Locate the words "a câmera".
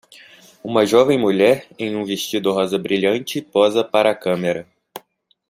4.09-4.67